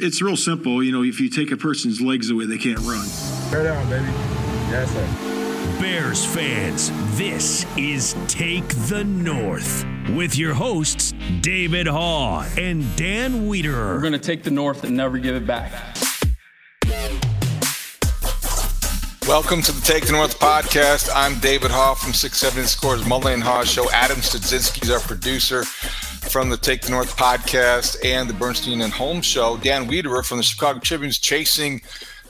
It's 0.00 0.22
real 0.22 0.36
simple. 0.36 0.80
You 0.80 0.92
know, 0.92 1.02
if 1.02 1.18
you 1.18 1.28
take 1.28 1.50
a 1.50 1.56
person's 1.56 2.00
legs 2.00 2.30
away, 2.30 2.46
they 2.46 2.56
can't 2.56 2.78
run. 2.78 3.04
Bear 3.50 3.64
down, 3.64 3.90
baby. 3.90 4.06
Yes, 4.70 4.92
sir. 4.92 5.80
Bears 5.80 6.24
fans, 6.24 6.92
this 7.18 7.66
is 7.76 8.14
Take 8.28 8.68
the 8.86 9.02
North 9.02 9.84
with 10.14 10.38
your 10.38 10.54
hosts, 10.54 11.14
David 11.40 11.88
Haugh 11.88 12.46
and 12.56 12.84
Dan 12.94 13.48
Wiederer. 13.48 13.94
We're 13.94 14.00
going 14.00 14.12
to 14.12 14.20
take 14.20 14.44
the 14.44 14.52
North 14.52 14.84
and 14.84 14.96
never 14.96 15.18
give 15.18 15.34
it 15.34 15.48
back. 15.48 15.72
Welcome 19.28 19.60
to 19.60 19.72
the 19.72 19.82
Take 19.82 20.06
the 20.06 20.12
North 20.12 20.38
podcast. 20.38 21.10
I'm 21.14 21.38
David 21.40 21.70
Haugh 21.70 21.98
from 21.98 22.14
670 22.14 22.66
Scores 22.66 23.06
Mullen 23.06 23.42
Haugh 23.42 23.62
Show. 23.66 23.90
Adam 23.90 24.16
Studzinski 24.16 24.82
is 24.82 24.90
our 24.90 25.00
producer 25.00 25.64
from 25.64 26.48
the 26.48 26.56
Take 26.56 26.80
the 26.80 26.92
North 26.92 27.14
podcast 27.14 28.02
and 28.02 28.26
the 28.26 28.32
Bernstein 28.32 28.80
and 28.80 28.90
Holmes 28.90 29.26
show. 29.26 29.58
Dan 29.58 29.86
Wiederer 29.86 30.24
from 30.24 30.38
the 30.38 30.42
Chicago 30.42 30.80
Tribune's 30.80 31.18
chasing 31.18 31.82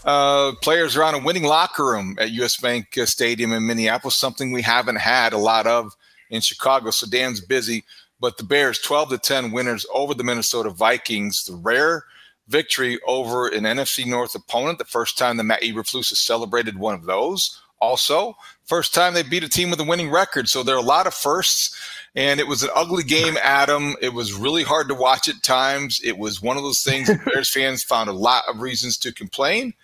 uh, 0.06 0.54
players 0.60 0.96
around 0.96 1.14
a 1.14 1.20
winning 1.20 1.44
locker 1.44 1.84
room 1.84 2.16
at 2.18 2.32
US 2.32 2.56
Bank 2.56 2.98
uh, 2.98 3.06
Stadium 3.06 3.52
in 3.52 3.64
Minneapolis, 3.64 4.16
something 4.16 4.50
we 4.50 4.62
haven't 4.62 4.98
had 4.98 5.32
a 5.32 5.38
lot 5.38 5.68
of 5.68 5.96
in 6.30 6.40
Chicago. 6.40 6.90
So 6.90 7.06
Dan's 7.06 7.40
busy. 7.40 7.84
But 8.18 8.38
the 8.38 8.44
Bears, 8.44 8.80
12 8.80 9.10
to 9.10 9.18
10 9.18 9.52
winners 9.52 9.86
over 9.94 10.14
the 10.14 10.24
Minnesota 10.24 10.70
Vikings, 10.70 11.44
the 11.44 11.54
rare 11.54 12.02
victory 12.48 12.98
over 13.06 13.48
an 13.48 13.64
NFC 13.64 14.06
North 14.06 14.34
opponent, 14.34 14.78
the 14.78 14.84
first 14.84 15.18
time 15.18 15.36
that 15.36 15.44
Matt 15.44 15.62
Eberflus 15.62 16.10
has 16.10 16.18
celebrated 16.18 16.78
one 16.78 16.94
of 16.94 17.04
those. 17.04 17.60
Also, 17.80 18.36
first 18.64 18.92
time 18.92 19.14
they 19.14 19.22
beat 19.22 19.44
a 19.44 19.48
team 19.48 19.70
with 19.70 19.80
a 19.80 19.84
winning 19.84 20.10
record. 20.10 20.48
So 20.48 20.62
there 20.62 20.74
are 20.74 20.78
a 20.78 20.82
lot 20.82 21.06
of 21.06 21.14
firsts 21.14 21.78
and 22.16 22.40
it 22.40 22.48
was 22.48 22.62
an 22.62 22.70
ugly 22.74 23.04
game, 23.04 23.36
Adam. 23.42 23.94
It 24.00 24.12
was 24.12 24.32
really 24.32 24.64
hard 24.64 24.88
to 24.88 24.94
watch 24.94 25.28
at 25.28 25.42
times. 25.42 26.00
It 26.02 26.18
was 26.18 26.42
one 26.42 26.56
of 26.56 26.64
those 26.64 26.82
things 26.82 27.08
that 27.08 27.24
Bears 27.24 27.50
fans 27.54 27.84
found 27.84 28.10
a 28.10 28.14
lot 28.14 28.44
of 28.48 28.60
reasons 28.60 28.96
to 28.98 29.12
complain. 29.12 29.74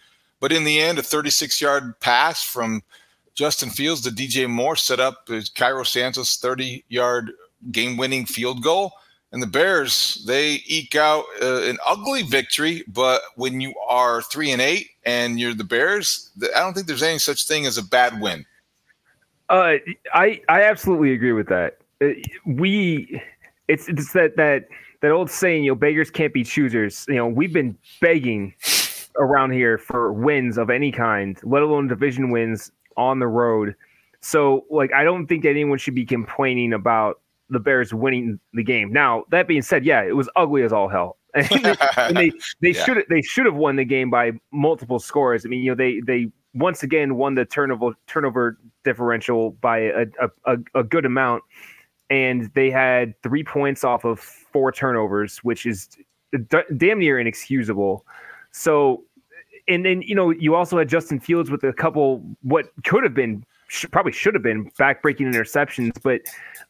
But 0.40 0.52
in 0.52 0.64
the 0.64 0.80
end, 0.80 0.98
a 0.98 1.02
36 1.02 1.60
yard 1.60 1.98
pass 2.00 2.42
from 2.42 2.82
Justin 3.34 3.70
Fields 3.70 4.00
to 4.02 4.10
DJ 4.10 4.48
Moore 4.48 4.76
set 4.76 5.00
up 5.00 5.28
Cairo 5.54 5.84
Santos' 5.84 6.36
30 6.36 6.84
yard 6.88 7.32
game 7.70 7.96
winning 7.96 8.26
field 8.26 8.62
goal. 8.62 8.92
And 9.34 9.42
the 9.42 9.48
Bears, 9.48 10.22
they 10.28 10.62
eke 10.64 10.94
out 10.94 11.24
uh, 11.42 11.62
an 11.62 11.76
ugly 11.84 12.22
victory. 12.22 12.84
But 12.86 13.20
when 13.34 13.60
you 13.60 13.74
are 13.84 14.22
three 14.22 14.52
and 14.52 14.62
eight 14.62 14.90
and 15.04 15.40
you're 15.40 15.54
the 15.54 15.64
Bears, 15.64 16.30
I 16.54 16.60
don't 16.60 16.72
think 16.72 16.86
there's 16.86 17.02
any 17.02 17.18
such 17.18 17.48
thing 17.48 17.66
as 17.66 17.76
a 17.76 17.82
bad 17.82 18.20
win. 18.20 18.46
Uh, 19.50 19.74
I 20.14 20.40
I 20.48 20.62
absolutely 20.62 21.12
agree 21.12 21.32
with 21.32 21.48
that. 21.48 21.78
Uh, 22.00 22.10
we 22.46 23.20
it's 23.66 23.88
it's 23.88 24.12
that 24.12 24.36
that 24.36 24.68
that 25.00 25.10
old 25.10 25.28
saying, 25.32 25.64
you 25.64 25.72
know, 25.72 25.74
beggars 25.74 26.12
can't 26.12 26.32
be 26.32 26.44
choosers. 26.44 27.04
You 27.08 27.16
know, 27.16 27.26
we've 27.26 27.52
been 27.52 27.76
begging 28.00 28.54
around 29.18 29.50
here 29.50 29.78
for 29.78 30.12
wins 30.12 30.58
of 30.58 30.70
any 30.70 30.92
kind, 30.92 31.36
let 31.42 31.62
alone 31.62 31.88
division 31.88 32.30
wins 32.30 32.70
on 32.96 33.18
the 33.18 33.26
road. 33.26 33.74
So, 34.20 34.64
like, 34.70 34.92
I 34.92 35.02
don't 35.02 35.26
think 35.26 35.42
that 35.42 35.50
anyone 35.50 35.78
should 35.78 35.96
be 35.96 36.06
complaining 36.06 36.72
about 36.72 37.20
the 37.50 37.60
Bears 37.60 37.92
winning 37.92 38.38
the 38.52 38.62
game. 38.62 38.92
Now, 38.92 39.24
that 39.30 39.46
being 39.46 39.62
said, 39.62 39.84
yeah, 39.84 40.02
it 40.02 40.16
was 40.16 40.28
ugly 40.36 40.62
as 40.62 40.72
all 40.72 40.88
hell. 40.88 41.18
and 41.34 42.16
they 42.16 42.30
they 42.60 42.70
yeah. 42.70 42.84
should 42.84 43.04
they 43.08 43.22
should 43.22 43.46
have 43.46 43.56
won 43.56 43.76
the 43.76 43.84
game 43.84 44.10
by 44.10 44.32
multiple 44.52 44.98
scores. 44.98 45.44
I 45.44 45.48
mean, 45.48 45.62
you 45.62 45.70
know, 45.70 45.74
they 45.74 46.00
they 46.06 46.30
once 46.54 46.82
again 46.82 47.16
won 47.16 47.34
the 47.34 47.44
turnover 47.44 47.94
turnover 48.06 48.58
differential 48.84 49.52
by 49.60 49.78
a, 49.78 50.06
a, 50.44 50.56
a 50.74 50.84
good 50.84 51.04
amount 51.04 51.42
and 52.10 52.50
they 52.54 52.70
had 52.70 53.20
three 53.22 53.42
points 53.42 53.84
off 53.84 54.04
of 54.04 54.20
four 54.20 54.70
turnovers, 54.70 55.38
which 55.38 55.66
is 55.66 55.88
d- 56.48 56.58
damn 56.76 56.98
near 56.98 57.18
inexcusable. 57.18 58.04
So, 58.52 59.04
and 59.68 59.84
then 59.84 60.02
you 60.02 60.14
know 60.14 60.30
you 60.30 60.54
also 60.54 60.78
had 60.78 60.88
Justin 60.88 61.18
Fields 61.18 61.50
with 61.50 61.64
a 61.64 61.72
couple 61.72 62.22
what 62.42 62.66
could 62.84 63.02
have 63.02 63.14
been 63.14 63.44
sh- 63.68 63.86
probably 63.90 64.12
should 64.12 64.34
have 64.34 64.42
been 64.42 64.70
backbreaking 64.72 65.32
interceptions, 65.32 65.92
but 66.02 66.22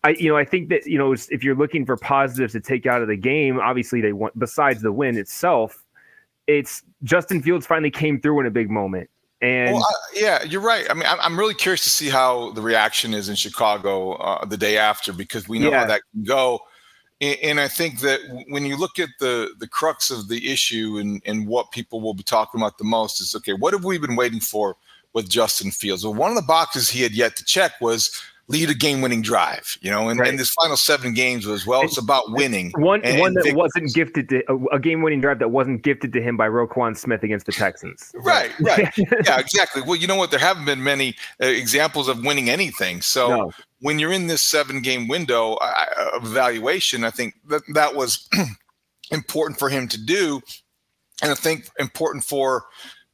I 0.02 0.10
you 0.10 0.28
know 0.28 0.36
I 0.36 0.44
think 0.44 0.68
that 0.70 0.86
you 0.86 0.98
know 0.98 1.12
if 1.12 1.42
you're 1.42 1.56
looking 1.56 1.86
for 1.86 1.96
positives 1.96 2.52
to 2.52 2.60
take 2.60 2.86
out 2.86 3.02
of 3.02 3.08
the 3.08 3.16
game, 3.16 3.60
obviously 3.60 4.00
they 4.00 4.12
want 4.12 4.38
besides 4.38 4.82
the 4.82 4.92
win 4.92 5.16
itself, 5.16 5.82
it's 6.46 6.82
Justin 7.02 7.42
Fields 7.42 7.66
finally 7.66 7.90
came 7.90 8.20
through 8.20 8.40
in 8.40 8.46
a 8.46 8.50
big 8.50 8.70
moment. 8.70 9.10
And 9.40 9.74
well, 9.74 9.86
yeah, 10.14 10.42
you're 10.44 10.62
right. 10.62 10.86
I 10.88 10.94
mean, 10.94 11.04
I'm, 11.06 11.38
really 11.38 11.54
curious 11.54 11.84
to 11.84 11.90
see 11.90 12.08
how 12.08 12.52
the 12.52 12.62
reaction 12.62 13.12
is 13.12 13.28
in 13.28 13.34
Chicago 13.34 14.12
uh, 14.12 14.44
the 14.46 14.56
day 14.56 14.78
after 14.78 15.12
because 15.12 15.46
we 15.46 15.58
know 15.58 15.70
yeah. 15.70 15.80
how 15.80 15.86
that 15.86 16.00
can 16.12 16.24
go. 16.24 16.60
And, 17.20 17.38
and, 17.42 17.60
I 17.60 17.68
think 17.68 18.00
that 18.00 18.20
when 18.48 18.64
you 18.64 18.78
look 18.78 18.98
at 18.98 19.10
the 19.20 19.50
the 19.58 19.68
crux 19.68 20.10
of 20.10 20.28
the 20.28 20.50
issue 20.50 20.96
and, 20.98 21.20
and 21.26 21.46
what 21.46 21.72
people 21.72 22.00
will 22.00 22.14
be 22.14 22.22
talking 22.22 22.58
about 22.58 22.78
the 22.78 22.84
most 22.84 23.20
is 23.20 23.34
okay, 23.34 23.52
what 23.52 23.74
have 23.74 23.84
we 23.84 23.98
been 23.98 24.16
waiting 24.16 24.40
for 24.40 24.76
with 25.14 25.28
Justin 25.28 25.70
Fields? 25.70 26.04
Well, 26.04 26.14
one 26.14 26.30
of 26.30 26.36
the 26.36 26.42
boxes 26.42 26.90
he 26.90 27.02
had 27.02 27.12
yet 27.12 27.36
to 27.36 27.44
check 27.44 27.72
was 27.80 28.10
lead 28.48 28.68
a 28.68 28.74
game-winning 28.74 29.22
drive. 29.22 29.78
You 29.80 29.90
know, 29.90 30.08
and, 30.08 30.20
right. 30.20 30.28
and 30.28 30.38
this 30.38 30.50
final 30.50 30.76
seven 30.76 31.14
games 31.14 31.46
was 31.46 31.66
well, 31.66 31.82
it's 31.82 31.98
about 31.98 32.24
winning. 32.28 32.72
One 32.76 33.02
and, 33.04 33.20
one 33.20 33.34
that 33.34 33.54
wasn't 33.54 33.94
gifted 33.94 34.28
to 34.30 34.42
a, 34.72 34.78
game-winning 34.78 35.20
drive 35.20 35.38
that 35.38 35.50
wasn't 35.50 35.82
gifted 35.82 36.12
to 36.12 36.20
him 36.20 36.36
by 36.36 36.48
Roquan 36.48 36.96
Smith 36.96 37.22
against 37.22 37.46
the 37.46 37.52
Texans. 37.52 38.12
Right, 38.14 38.50
right, 38.60 38.92
yeah, 38.96 39.38
exactly. 39.38 39.82
Well, 39.82 39.96
you 39.96 40.06
know 40.06 40.16
what? 40.16 40.30
There 40.30 40.40
haven't 40.40 40.66
been 40.66 40.82
many 40.82 41.16
uh, 41.42 41.46
examples 41.46 42.08
of 42.08 42.24
winning 42.24 42.50
anything. 42.50 43.00
So 43.00 43.28
no. 43.28 43.52
when 43.80 43.98
you're 43.98 44.12
in 44.12 44.26
this 44.26 44.44
seven-game 44.44 45.08
window 45.08 45.54
uh, 45.54 45.84
of 46.14 46.24
evaluation, 46.24 47.04
I 47.04 47.10
think 47.10 47.34
that 47.48 47.62
that 47.74 47.94
was 47.94 48.28
important 49.10 49.58
for 49.58 49.68
him 49.68 49.88
to 49.88 50.02
do, 50.02 50.40
and 51.22 51.30
I 51.30 51.34
think 51.34 51.68
important 51.78 52.24
for 52.24 52.64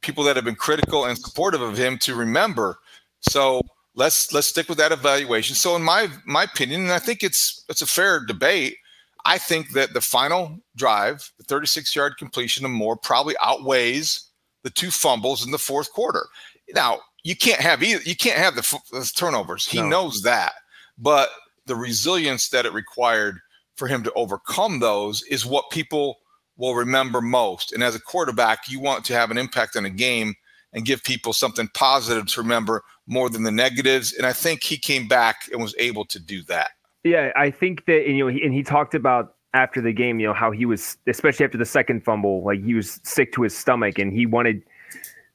people 0.01 0.23
that 0.25 0.35
have 0.35 0.45
been 0.45 0.55
critical 0.55 1.05
and 1.05 1.17
supportive 1.17 1.61
of 1.61 1.77
him 1.77 1.97
to 1.99 2.15
remember. 2.15 2.79
So 3.21 3.61
let's 3.95 4.33
let's 4.33 4.47
stick 4.47 4.69
with 4.69 4.77
that 4.77 4.91
evaluation. 4.91 5.55
So 5.55 5.75
in 5.75 5.83
my 5.83 6.09
my 6.25 6.43
opinion, 6.43 6.81
and 6.81 6.91
I 6.91 6.99
think 6.99 7.23
it's 7.23 7.63
it's 7.69 7.81
a 7.81 7.87
fair 7.87 8.23
debate, 8.25 8.77
I 9.25 9.37
think 9.37 9.71
that 9.71 9.93
the 9.93 10.01
final 10.01 10.59
drive, 10.75 11.31
the 11.37 11.43
36 11.43 11.95
yard 11.95 12.17
completion 12.17 12.65
of 12.65 12.71
Moore 12.71 12.95
probably 12.95 13.35
outweighs 13.41 14.27
the 14.63 14.69
two 14.69 14.91
fumbles 14.91 15.45
in 15.45 15.51
the 15.51 15.57
fourth 15.57 15.91
quarter. 15.91 16.27
Now, 16.73 16.99
you 17.23 17.35
can't 17.35 17.61
have 17.61 17.83
either 17.83 18.01
you 18.03 18.15
can't 18.15 18.37
have 18.37 18.55
the, 18.55 18.79
the 18.91 19.11
turnovers. 19.15 19.65
He 19.65 19.81
no. 19.81 19.89
knows 19.89 20.21
that. 20.23 20.53
But 20.97 21.29
the 21.65 21.75
resilience 21.75 22.49
that 22.49 22.65
it 22.65 22.73
required 22.73 23.39
for 23.75 23.87
him 23.87 24.03
to 24.03 24.13
overcome 24.13 24.79
those 24.79 25.23
is 25.23 25.45
what 25.45 25.69
people 25.71 26.17
will 26.61 26.75
remember 26.75 27.21
most. 27.21 27.73
And 27.73 27.83
as 27.83 27.95
a 27.95 27.99
quarterback, 27.99 28.69
you 28.69 28.79
want 28.79 29.03
to 29.05 29.13
have 29.13 29.31
an 29.31 29.37
impact 29.37 29.75
on 29.75 29.83
a 29.83 29.89
game 29.89 30.35
and 30.73 30.85
give 30.85 31.03
people 31.03 31.33
something 31.33 31.67
positive 31.73 32.27
to 32.27 32.41
remember 32.41 32.83
more 33.07 33.31
than 33.31 33.41
the 33.41 33.51
negatives. 33.51 34.13
And 34.13 34.27
I 34.27 34.31
think 34.31 34.63
he 34.63 34.77
came 34.77 35.07
back 35.07 35.49
and 35.51 35.59
was 35.59 35.73
able 35.79 36.05
to 36.05 36.19
do 36.19 36.43
that. 36.43 36.69
Yeah, 37.03 37.31
I 37.35 37.49
think 37.49 37.87
that 37.87 38.07
you 38.07 38.19
know, 38.19 38.27
he, 38.27 38.43
and 38.43 38.53
he 38.53 38.61
talked 38.61 38.93
about 38.93 39.33
after 39.55 39.81
the 39.81 39.91
game, 39.91 40.19
you 40.19 40.27
know, 40.27 40.35
how 40.35 40.51
he 40.51 40.67
was, 40.67 40.97
especially 41.07 41.45
after 41.45 41.57
the 41.57 41.65
second 41.65 42.05
fumble, 42.05 42.43
like 42.43 42.63
he 42.63 42.75
was 42.75 43.01
sick 43.03 43.33
to 43.33 43.41
his 43.41 43.57
stomach 43.57 43.97
and 43.97 44.13
he 44.13 44.27
wanted, 44.27 44.61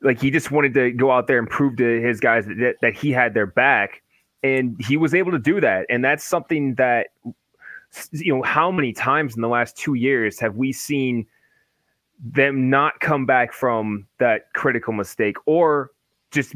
like, 0.03 0.23
he 0.23 0.31
just 0.31 0.53
wanted 0.53 0.75
to 0.75 0.93
go 0.93 1.11
out 1.11 1.27
there 1.27 1.41
and 1.41 1.51
prove 1.51 1.77
to 1.79 2.01
his 2.01 2.21
guys 2.21 2.47
that, 2.47 2.77
that 2.83 2.95
he 2.95 3.11
had 3.11 3.35
their 3.35 3.47
back. 3.47 4.01
And 4.45 4.81
he 4.81 4.97
was 4.97 5.13
able 5.13 5.33
to 5.33 5.41
do 5.41 5.61
that. 5.61 5.87
And 5.91 6.05
that's 6.05 6.23
something 6.23 6.77
that, 6.77 7.09
you 8.13 8.35
know, 8.35 8.43
how 8.43 8.71
many 8.71 8.93
times 8.93 9.37
in 9.37 9.43
the 9.43 9.49
last 9.49 9.77
two 9.77 9.95
years 9.95 10.39
have 10.41 10.57
we 10.57 10.73
seen 10.73 11.27
them 12.19 12.71
not 12.71 12.99
come 13.01 13.27
back 13.27 13.53
from 13.53 14.07
that 14.19 14.53
critical 14.55 14.93
mistake 14.93 15.37
or 15.47 15.91
just 16.31 16.55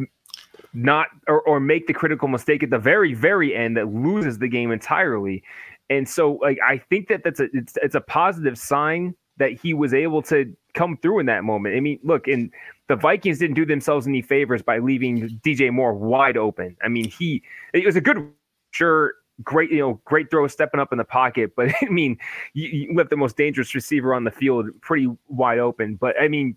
not 0.72 1.08
or, 1.28 1.42
or 1.42 1.60
make 1.60 1.86
the 1.86 1.92
critical 1.92 2.28
mistake 2.28 2.62
at 2.62 2.70
the 2.70 2.78
very 2.78 3.14
very 3.14 3.54
end 3.54 3.76
that 3.76 3.92
loses 3.92 4.38
the 4.38 4.48
game 4.48 4.70
entirely? 4.70 5.42
And 5.88 6.08
so 6.08 6.38
like 6.42 6.58
i 6.66 6.78
think 6.78 7.08
that 7.08 7.24
that's 7.24 7.40
a 7.40 7.48
it's, 7.52 7.76
it's 7.82 7.94
a 7.94 8.00
positive 8.00 8.56
sign 8.56 9.14
that 9.38 9.52
he 9.52 9.74
was 9.74 9.94
able 9.94 10.22
to 10.22 10.54
come 10.74 10.96
through 10.98 11.18
in 11.18 11.26
that 11.26 11.44
moment. 11.44 11.76
I 11.76 11.80
mean 11.80 11.98
look 12.02 12.28
and 12.28 12.50
the 12.88 12.96
vikings 12.96 13.38
didn't 13.38 13.54
do 13.54 13.66
themselves 13.66 14.06
any 14.06 14.22
favors 14.22 14.62
by 14.62 14.78
leaving 14.78 15.40
dj 15.44 15.72
moore 15.72 15.94
wide 15.94 16.36
open. 16.36 16.76
I 16.82 16.88
mean 16.88 17.10
he 17.10 17.42
it 17.72 17.84
was 17.84 17.96
a 17.96 18.00
good 18.00 18.30
sure 18.70 19.14
great, 19.42 19.70
you 19.70 19.78
know, 19.78 20.00
great 20.04 20.30
throw 20.30 20.46
stepping 20.48 20.80
up 20.80 20.92
in 20.92 20.98
the 20.98 21.04
pocket. 21.04 21.54
But 21.56 21.70
I 21.82 21.86
mean, 21.86 22.18
you, 22.54 22.68
you 22.68 22.94
left 22.94 23.10
the 23.10 23.16
most 23.16 23.36
dangerous 23.36 23.74
receiver 23.74 24.14
on 24.14 24.24
the 24.24 24.30
field 24.30 24.68
pretty 24.80 25.08
wide 25.28 25.58
open. 25.58 25.96
But 25.96 26.20
I 26.20 26.28
mean, 26.28 26.56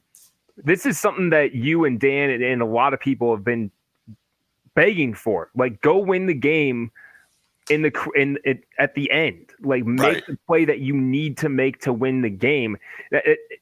this 0.58 0.86
is 0.86 1.00
something 1.00 1.30
that 1.32 1.54
you 1.54 1.86
and 1.86 2.00
Dan 2.00 2.30
and, 2.30 2.44
and 2.44 2.62
a 2.62 2.66
lot 2.66 2.94
of 2.94 3.00
people 3.00 3.36
have 3.36 3.44
been 3.44 3.72
begging 4.76 5.14
for. 5.14 5.50
Like, 5.56 5.82
go 5.82 5.98
win 5.98 6.26
the 6.26 6.34
game 6.34 6.92
in 7.70 7.82
the 7.82 8.12
in 8.16 8.38
it 8.44 8.64
at 8.78 8.96
the 8.96 9.10
end. 9.12 9.52
Like, 9.62 9.86
make 9.86 10.02
right. 10.02 10.24
the 10.28 10.38
play 10.48 10.66
that 10.66 10.80
you 10.80 10.96
need 10.96 11.38
to 11.40 11.50
make 11.50 11.82
to 11.82 11.94
win 11.94 12.22
the 12.22 12.30
game. 12.30 12.78
It, 13.12 13.40
it 13.52 13.60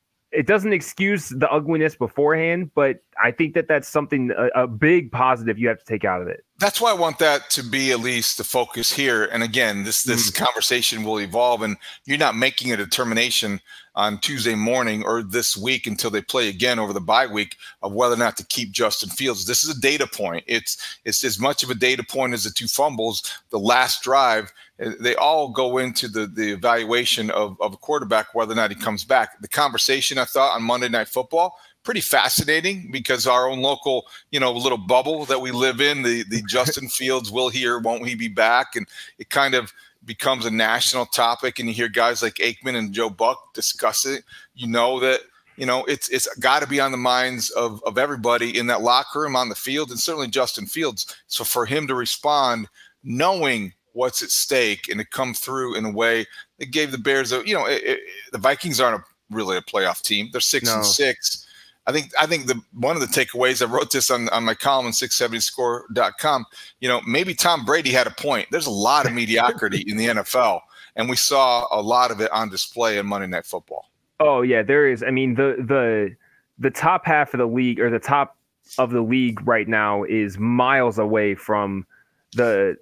doesn't 0.48 0.72
excuse 0.72 1.30
the 1.30 1.50
ugliness 1.52 1.96
beforehand, 1.96 2.72
but 2.74 3.04
I 3.22 3.32
think 3.32 3.54
that 3.56 3.68
that's 3.68 3.88
something 3.88 4.32
a, 4.32 4.64
a, 4.64 4.68
big 4.68 5.12
positive 5.12 5.60
you 5.60 5.68
have 5.68 5.80
to 5.80 5.86
take 5.86 6.06
out 6.06 6.22
of 6.22 6.30
it. 6.30 6.46
That's 6.58 6.80
why 6.80 6.92
I 6.92 6.94
want 6.94 7.20
that 7.20 7.50
to 7.52 7.64
be 7.64 7.92
at 7.92 8.00
least 8.00 8.38
the 8.38 8.46
focus 8.46 8.94
here. 8.94 9.26
And 9.26 9.44
again, 9.44 9.84
this 9.84 10.04
this 10.04 10.32
mm. 10.32 10.36
conversation 10.36 11.04
will 11.04 11.20
evolve, 11.20 11.62
and 11.64 11.76
you're 12.06 12.18
not 12.18 12.36
making 12.36 12.72
a 12.72 12.78
determination 12.78 13.60
on 13.96 14.20
Tuesday 14.20 14.56
morning 14.56 15.04
or 15.04 15.22
this 15.22 15.58
week 15.58 15.86
until 15.86 16.10
they 16.10 16.22
play 16.22 16.48
again 16.48 16.80
over 16.80 16.94
the 16.94 17.02
bye 17.02 17.28
week 17.28 17.58
of 17.82 17.94
whether 17.94 18.16
or 18.16 18.18
not 18.18 18.38
to 18.38 18.46
keep 18.46 18.72
Justin 18.72 19.10
Fields. 19.10 19.46
This 19.46 19.64
is 19.64 19.76
a 19.76 19.80
data 19.80 20.08
point. 20.08 20.44
It's 20.48 21.00
it's 21.06 21.24
as 21.24 21.40
much 21.40 21.64
of 21.64 21.70
a 21.70 21.76
data 21.76 22.04
point 22.04 22.34
as 22.34 22.44
the 22.44 22.52
two 22.52 22.68
fumbles, 22.68 23.40
the 23.50 23.60
last 23.60 24.02
drive. 24.04 24.52
Eh, 24.80 24.92
they 25.00 25.16
all 25.16 25.50
go 25.50 25.78
into 25.78 26.08
the 26.08 26.28
the 26.28 26.52
evaluation 26.52 27.30
of, 27.32 27.58
of 27.60 27.74
a 27.74 27.78
quarterback 27.78 28.34
whether 28.34 28.54
or 28.54 28.56
not 28.56 28.72
he 28.72 28.76
comes 28.76 29.04
back. 29.04 29.42
The 29.42 29.48
conversation 29.48 30.18
I 30.18 30.26
thought 30.26 30.56
on 30.56 30.64
Monday 30.64 30.90
Night 30.90 31.08
Football 31.08 31.58
pretty 31.84 32.02
fascinating 32.02 32.90
because 32.92 33.26
our 33.26 33.50
own 33.50 33.62
local, 33.62 34.06
you 34.30 34.40
know, 34.40 34.52
little 34.52 34.78
bubble 34.78 35.26
that 35.26 35.42
we 35.42 35.52
live 35.52 35.82
in, 35.82 36.04
the 36.04 36.24
the 36.24 36.42
Justin 36.48 36.88
Fields 36.88 37.32
will 37.32 37.50
he 37.50 37.66
or 37.66 37.80
won't 37.80 38.08
he 38.08 38.16
be 38.16 38.28
back, 38.28 38.76
and 38.76 38.88
it 39.18 39.30
kind 39.30 39.54
of 39.54 39.74
becomes 40.12 40.46
a 40.46 40.52
national 40.52 41.06
topic 41.06 41.58
and 41.58 41.70
you 41.70 41.74
hear 41.74 41.88
guys 41.88 42.22
like 42.22 42.34
Aikman 42.36 42.76
and 42.76 42.92
Joe 42.92 43.10
Buck 43.10 43.54
discuss 43.54 44.06
it, 44.06 44.26
you 44.54 44.68
know 44.68 45.00
that 45.00 45.22
you 45.56 45.66
know 45.66 45.86
it's 45.86 46.10
it's 46.10 46.28
got 46.36 46.62
to 46.62 46.68
be 46.68 46.82
on 46.82 46.92
the 46.92 46.98
minds 46.98 47.50
of 47.52 47.82
of 47.86 47.98
everybody 47.98 48.58
in 48.58 48.68
that 48.68 48.82
locker 48.82 49.22
room 49.22 49.38
on 49.38 49.48
the 49.48 49.56
field 49.56 49.90
and 49.90 49.98
certainly 49.98 50.28
Justin 50.28 50.66
Fields. 50.66 51.16
So 51.28 51.46
for 51.46 51.66
him 51.66 51.88
to 51.88 51.96
respond 51.96 52.68
knowing 53.06 53.72
what's 53.94 54.22
at 54.22 54.32
stake 54.32 54.90
and 54.90 55.00
to 55.00 55.06
come 55.06 55.34
through 55.34 55.76
in 55.76 55.86
a 55.86 55.92
way 55.92 56.26
that 56.60 56.72
gave 56.72 56.92
the 56.92 56.98
Bears 56.98 57.32
a 57.32 57.42
you 57.48 57.56
know 57.56 57.66
it, 57.66 57.82
it, 57.82 58.00
the 58.34 58.38
Vikings 58.38 58.82
aren't 58.82 59.02
a, 59.02 59.06
really 59.30 59.56
a 59.56 59.62
playoff 59.62 60.02
team. 60.02 60.28
They're 60.34 60.42
6 60.42 60.66
no. 60.66 60.76
and 60.76 60.86
6 60.86 61.48
I 61.88 61.92
think 61.92 62.12
I 62.20 62.28
think 62.28 62.46
the 62.46 62.62
one 62.74 62.96
of 62.96 63.02
the 63.02 63.08
takeaways 63.08 63.62
I 63.62 63.66
wrote 63.66 63.92
this 63.92 64.12
on, 64.12 64.30
on 64.30 64.44
my 64.44 64.54
column 64.54 64.86
on 64.86 64.92
670score.com, 64.92 66.46
you 66.80 66.88
know, 66.88 67.02
maybe 67.08 67.34
Tom 67.34 67.66
Brady 67.66 67.92
had 67.92 68.08
a 68.08 68.12
point. 68.12 68.48
There's 68.52 68.68
a 68.68 68.72
lot 68.72 69.08
of 69.08 69.14
mediocrity 69.14 69.82
in 69.88 69.98
the 69.98 70.08
NFL, 70.08 70.62
and 70.96 71.10
we 71.10 71.16
saw 71.16 71.66
a 71.72 71.82
lot 71.82 72.12
of 72.12 72.22
it 72.22 72.32
on 72.32 72.50
display 72.50 72.98
in 72.98 73.08
Monday 73.08 73.28
Night 73.28 73.46
Football. 73.46 73.90
Oh 74.20 74.44
yeah, 74.44 74.62
there 74.62 74.88
is. 74.88 75.02
I 75.02 75.10
mean, 75.10 75.34
the 75.34 75.56
the 75.58 76.16
the 76.60 76.70
top 76.70 77.06
half 77.06 77.34
of 77.34 77.40
the 77.40 77.48
league 77.48 77.80
or 77.80 77.90
the 77.90 78.00
top 78.00 78.38
of 78.78 78.92
the 78.92 79.02
league 79.02 79.46
right 79.48 79.68
now 79.68 80.04
is 80.04 80.38
miles 80.38 81.00
away 81.00 81.34
from 81.34 81.86
the 82.34 82.78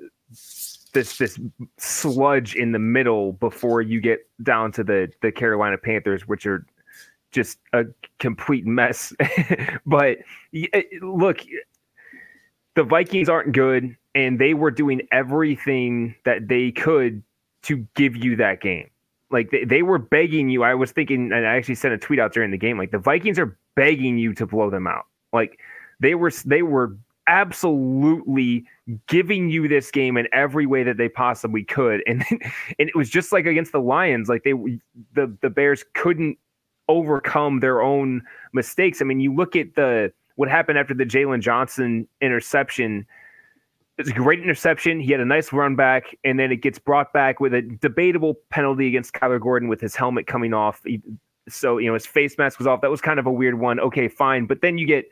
this 0.93 1.17
this 1.17 1.39
sludge 1.77 2.55
in 2.55 2.73
the 2.73 2.79
middle 2.79 3.33
before 3.33 3.81
you 3.81 4.01
get 4.01 4.27
down 4.43 4.71
to 4.73 4.83
the 4.83 5.09
the 5.21 5.31
Carolina 5.31 5.77
Panthers, 5.77 6.27
which 6.27 6.45
are 6.45 6.65
just 7.31 7.59
a 7.73 7.85
complete 8.19 8.65
mess. 8.65 9.13
but 9.85 10.17
eh, 10.53 10.81
look, 11.01 11.41
the 12.75 12.83
Vikings 12.83 13.29
aren't 13.29 13.53
good, 13.53 13.95
and 14.15 14.39
they 14.39 14.53
were 14.53 14.71
doing 14.71 15.01
everything 15.11 16.15
that 16.25 16.47
they 16.47 16.71
could 16.71 17.23
to 17.63 17.85
give 17.95 18.15
you 18.15 18.35
that 18.37 18.61
game. 18.61 18.89
Like 19.31 19.51
they, 19.51 19.63
they 19.63 19.83
were 19.83 19.99
begging 19.99 20.49
you. 20.49 20.63
I 20.63 20.73
was 20.73 20.91
thinking, 20.91 21.31
and 21.31 21.45
I 21.45 21.55
actually 21.55 21.75
sent 21.75 21.93
a 21.93 21.97
tweet 21.97 22.19
out 22.19 22.33
during 22.33 22.51
the 22.51 22.57
game. 22.57 22.77
Like 22.77 22.91
the 22.91 22.99
Vikings 22.99 23.37
are 23.37 23.57
begging 23.75 24.17
you 24.17 24.33
to 24.33 24.47
blow 24.47 24.69
them 24.69 24.87
out. 24.87 25.05
Like 25.33 25.59
they 25.99 26.15
were 26.15 26.31
they 26.45 26.63
were 26.63 26.97
absolutely 27.27 28.65
giving 29.07 29.49
you 29.49 29.67
this 29.67 29.91
game 29.91 30.17
in 30.17 30.27
every 30.33 30.65
way 30.65 30.81
that 30.81 30.97
they 30.97 31.07
possibly 31.07 31.63
could 31.63 32.01
and 32.07 32.25
and 32.31 32.89
it 32.89 32.95
was 32.95 33.07
just 33.07 33.31
like 33.31 33.45
against 33.45 33.71
the 33.71 33.79
lions 33.79 34.27
like 34.27 34.43
they 34.43 34.53
the 35.13 35.37
the 35.41 35.49
bears 35.49 35.85
couldn't 35.93 36.39
overcome 36.89 37.61
their 37.61 37.81
own 37.81 38.21
mistakes. 38.51 39.01
I 39.01 39.05
mean, 39.05 39.21
you 39.21 39.33
look 39.33 39.55
at 39.55 39.75
the 39.75 40.11
what 40.35 40.49
happened 40.49 40.77
after 40.77 40.93
the 40.93 41.05
Jaylon 41.05 41.39
Johnson 41.39 42.07
interception. 42.19 43.05
It's 43.97 44.09
a 44.09 44.13
great 44.13 44.39
interception. 44.39 44.99
He 44.99 45.11
had 45.11 45.19
a 45.19 45.25
nice 45.25 45.51
run 45.51 45.75
back, 45.75 46.17
and 46.23 46.39
then 46.39 46.51
it 46.51 46.57
gets 46.57 46.79
brought 46.79 47.11
back 47.11 47.39
with 47.39 47.53
a 47.53 47.61
debatable 47.61 48.35
penalty 48.49 48.87
against 48.87 49.13
Kyler 49.13 49.41
Gordon 49.41 49.67
with 49.67 49.81
his 49.81 49.95
helmet 49.95 50.25
coming 50.27 50.53
off. 50.53 50.81
So, 51.49 51.77
you 51.77 51.87
know, 51.87 51.93
his 51.93 52.05
face 52.05 52.37
mask 52.37 52.59
was 52.59 52.67
off. 52.67 52.79
That 52.81 52.91
was 52.91 53.01
kind 53.01 53.19
of 53.19 53.25
a 53.25 53.31
weird 53.31 53.59
one. 53.59 53.79
Okay, 53.79 54.07
fine. 54.07 54.45
But 54.45 54.61
then 54.61 54.77
you 54.77 54.87
get 54.87 55.09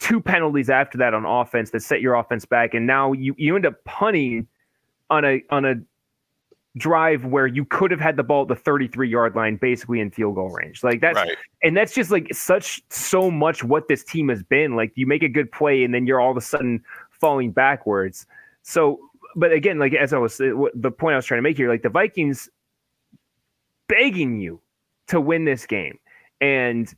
two 0.00 0.20
penalties 0.20 0.68
after 0.68 0.98
that 0.98 1.14
on 1.14 1.24
offense 1.24 1.70
that 1.70 1.82
set 1.82 2.00
your 2.00 2.14
offense 2.14 2.44
back. 2.44 2.74
And 2.74 2.86
now 2.86 3.12
you, 3.12 3.34
you 3.38 3.54
end 3.54 3.66
up 3.66 3.84
punting 3.84 4.48
on 5.10 5.24
a 5.24 5.42
on 5.50 5.64
a 5.64 5.76
drive 6.78 7.24
where 7.24 7.46
you 7.46 7.64
could 7.64 7.90
have 7.90 8.00
had 8.00 8.16
the 8.16 8.22
ball 8.22 8.42
at 8.42 8.48
the 8.48 8.54
33 8.54 9.08
yard 9.08 9.34
line 9.34 9.56
basically 9.56 10.00
in 10.00 10.10
field 10.10 10.36
goal 10.36 10.50
range. 10.50 10.82
Like 10.82 11.00
that's 11.00 11.16
right. 11.16 11.36
and 11.62 11.76
that's 11.76 11.94
just 11.94 12.10
like 12.10 12.32
such 12.32 12.80
so 12.90 13.30
much 13.30 13.64
what 13.64 13.88
this 13.88 14.04
team 14.04 14.28
has 14.28 14.42
been. 14.42 14.76
Like 14.76 14.92
you 14.94 15.06
make 15.06 15.22
a 15.22 15.28
good 15.28 15.50
play 15.52 15.84
and 15.84 15.92
then 15.92 16.06
you're 16.06 16.20
all 16.20 16.30
of 16.30 16.36
a 16.36 16.42
sudden 16.42 16.82
falling 17.10 17.50
backwards. 17.50 18.26
So 18.62 19.00
but 19.36 19.52
again 19.52 19.78
like 19.78 19.92
as 19.92 20.14
i 20.14 20.18
was 20.18 20.40
uh, 20.40 20.50
the 20.74 20.90
point 20.90 21.12
i 21.12 21.16
was 21.16 21.26
trying 21.26 21.36
to 21.36 21.42
make 21.42 21.56
here 21.56 21.68
like 21.68 21.82
the 21.82 21.90
vikings 21.90 22.48
begging 23.88 24.38
you 24.38 24.60
to 25.08 25.20
win 25.20 25.44
this 25.44 25.66
game. 25.66 25.98
And 26.40 26.94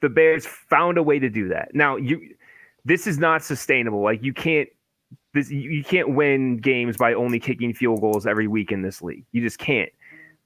the 0.00 0.08
bears 0.08 0.46
found 0.46 0.98
a 0.98 1.02
way 1.02 1.18
to 1.18 1.28
do 1.28 1.48
that. 1.48 1.74
Now 1.74 1.96
you 1.96 2.34
this 2.84 3.06
is 3.06 3.18
not 3.18 3.42
sustainable. 3.42 4.02
Like 4.02 4.22
you 4.22 4.32
can't 4.32 4.68
this 5.34 5.50
you 5.50 5.84
can't 5.84 6.14
win 6.14 6.58
games 6.58 6.96
by 6.96 7.14
only 7.14 7.38
kicking 7.38 7.72
field 7.72 8.00
goals 8.00 8.26
every 8.26 8.48
week 8.48 8.72
in 8.72 8.82
this 8.82 9.02
league. 9.02 9.24
You 9.32 9.40
just 9.42 9.58
can't. 9.58 9.90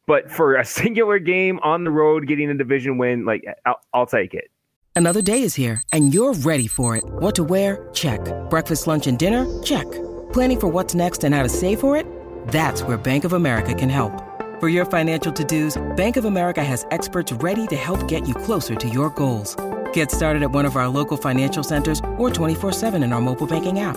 But 0.06 0.30
for 0.30 0.56
a 0.56 0.64
singular 0.80 1.18
game 1.18 1.58
on 1.62 1.84
the 1.84 1.90
road, 1.90 2.26
getting 2.26 2.50
a 2.50 2.54
division 2.54 2.98
win, 2.98 3.24
like 3.24 3.44
I'll, 3.64 3.80
I'll 3.92 4.06
take 4.06 4.34
it. 4.34 4.50
Another 4.96 5.22
day 5.22 5.42
is 5.42 5.56
here, 5.56 5.82
and 5.92 6.14
you're 6.14 6.34
ready 6.34 6.68
for 6.68 6.94
it. 6.94 7.02
What 7.04 7.34
to 7.34 7.42
wear? 7.44 7.88
Check. 7.92 8.20
Breakfast, 8.48 8.86
lunch, 8.86 9.08
and 9.08 9.18
dinner? 9.18 9.44
Check. 9.62 9.90
Planning 10.32 10.60
for 10.60 10.68
what's 10.68 10.94
next 10.94 11.24
and 11.24 11.34
how 11.34 11.42
to 11.42 11.48
save 11.48 11.80
for 11.80 11.96
it? 11.96 12.06
That's 12.48 12.82
where 12.84 12.96
Bank 12.96 13.24
of 13.24 13.32
America 13.32 13.74
can 13.74 13.88
help. 13.88 14.12
For 14.60 14.68
your 14.68 14.84
financial 14.84 15.32
to-dos, 15.32 15.82
Bank 15.96 16.16
of 16.16 16.26
America 16.26 16.62
has 16.62 16.86
experts 16.92 17.32
ready 17.32 17.66
to 17.68 17.76
help 17.76 18.06
get 18.06 18.28
you 18.28 18.34
closer 18.34 18.76
to 18.76 18.88
your 18.88 19.10
goals. 19.10 19.56
Get 19.92 20.12
started 20.12 20.44
at 20.44 20.52
one 20.52 20.64
of 20.64 20.76
our 20.76 20.86
local 20.86 21.16
financial 21.16 21.64
centers 21.64 21.98
or 22.16 22.30
24-7 22.30 23.02
in 23.02 23.12
our 23.12 23.20
mobile 23.20 23.48
banking 23.48 23.80
app. 23.80 23.96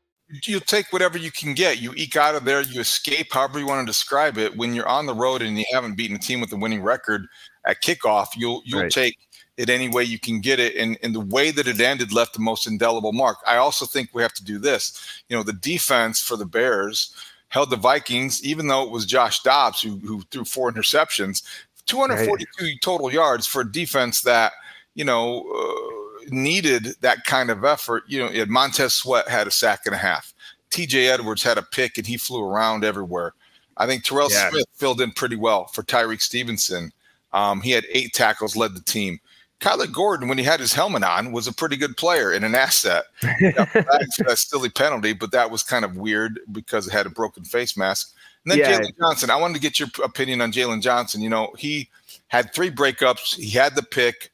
you 0.45 0.59
take 0.59 0.91
whatever 0.91 1.17
you 1.17 1.31
can 1.31 1.53
get. 1.53 1.81
You 1.81 1.93
eke 1.95 2.15
out 2.15 2.35
of 2.35 2.45
there, 2.45 2.61
you 2.61 2.81
escape, 2.81 3.33
however 3.33 3.59
you 3.59 3.67
want 3.67 3.85
to 3.85 3.91
describe 3.91 4.37
it. 4.37 4.55
When 4.55 4.73
you're 4.73 4.87
on 4.87 5.05
the 5.05 5.13
road 5.13 5.41
and 5.41 5.57
you 5.57 5.65
haven't 5.71 5.95
beaten 5.95 6.15
a 6.15 6.19
team 6.19 6.41
with 6.41 6.51
a 6.53 6.57
winning 6.57 6.81
record 6.81 7.27
at 7.65 7.81
kickoff, 7.81 8.27
you'll 8.35 8.61
you'll 8.65 8.83
right. 8.83 8.91
take 8.91 9.17
it 9.57 9.69
any 9.69 9.89
way 9.89 10.03
you 10.03 10.19
can 10.19 10.41
get 10.41 10.59
it. 10.59 10.75
And, 10.75 10.97
and 11.03 11.13
the 11.13 11.19
way 11.19 11.51
that 11.51 11.67
it 11.67 11.79
ended 11.79 12.13
left 12.13 12.33
the 12.33 12.39
most 12.39 12.67
indelible 12.67 13.13
mark. 13.13 13.37
I 13.45 13.57
also 13.57 13.85
think 13.85 14.09
we 14.13 14.21
have 14.21 14.33
to 14.33 14.43
do 14.43 14.57
this. 14.57 15.23
You 15.29 15.37
know, 15.37 15.43
the 15.43 15.53
defense 15.53 16.19
for 16.19 16.35
the 16.35 16.45
Bears 16.45 17.13
held 17.49 17.69
the 17.69 17.75
Vikings, 17.75 18.43
even 18.43 18.67
though 18.67 18.83
it 18.83 18.91
was 18.91 19.05
Josh 19.05 19.41
Dobbs 19.43 19.81
who, 19.81 19.97
who 19.99 20.21
threw 20.31 20.45
four 20.45 20.71
interceptions, 20.71 21.43
242 21.85 22.63
right. 22.63 22.75
total 22.81 23.11
yards 23.11 23.45
for 23.45 23.61
a 23.61 23.71
defense 23.71 24.21
that, 24.21 24.53
you 24.95 25.03
know, 25.03 25.41
uh, 25.41 26.00
needed 26.29 26.95
that 27.01 27.23
kind 27.23 27.49
of 27.49 27.63
effort. 27.63 28.03
You 28.07 28.19
know, 28.19 28.45
Montez 28.47 28.93
Sweat 28.93 29.27
had 29.27 29.47
a 29.47 29.51
sack 29.51 29.81
and 29.85 29.95
a 29.95 29.97
half. 29.97 30.33
TJ 30.69 31.09
Edwards 31.11 31.43
had 31.43 31.57
a 31.57 31.63
pick 31.63 31.97
and 31.97 32.07
he 32.07 32.17
flew 32.17 32.43
around 32.43 32.83
everywhere. 32.83 33.33
I 33.77 33.87
think 33.87 34.03
Terrell 34.03 34.31
yeah. 34.31 34.49
Smith 34.49 34.65
filled 34.73 35.01
in 35.01 35.11
pretty 35.11 35.35
well 35.35 35.65
for 35.67 35.83
Tyrique 35.83 36.21
Stevenson. 36.21 36.91
Um, 37.33 37.61
he 37.61 37.71
had 37.71 37.85
eight 37.91 38.13
tackles, 38.13 38.55
led 38.55 38.75
the 38.75 38.81
team. 38.81 39.19
Kyler 39.59 39.91
Gordon, 39.91 40.27
when 40.27 40.39
he 40.39 40.43
had 40.43 40.59
his 40.59 40.73
helmet 40.73 41.03
on, 41.03 41.31
was 41.31 41.47
a 41.47 41.53
pretty 41.53 41.77
good 41.77 41.95
player 41.95 42.31
and 42.31 42.43
an 42.43 42.55
asset. 42.55 43.05
that 43.21 44.33
silly 44.35 44.69
penalty, 44.69 45.13
but 45.13 45.31
that 45.31 45.51
was 45.51 45.61
kind 45.61 45.85
of 45.85 45.95
weird 45.95 46.39
because 46.51 46.87
it 46.87 46.91
had 46.91 47.05
a 47.05 47.11
broken 47.11 47.43
face 47.43 47.77
mask. 47.77 48.15
And 48.43 48.51
then 48.51 48.59
yeah. 48.59 48.79
Jaylon 48.79 48.97
Johnson. 48.97 49.29
I 49.29 49.35
wanted 49.35 49.53
to 49.53 49.59
get 49.59 49.79
your 49.79 49.89
opinion 50.03 50.41
on 50.41 50.51
Jaylon 50.51 50.81
Johnson. 50.81 51.21
You 51.21 51.29
know, 51.29 51.53
he 51.57 51.89
had 52.27 52.53
three 52.53 52.71
breakups. 52.71 53.35
He 53.35 53.51
had 53.51 53.75
the 53.75 53.83
pick. 53.83 54.31